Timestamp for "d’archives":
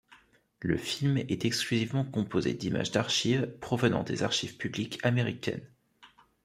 2.89-3.53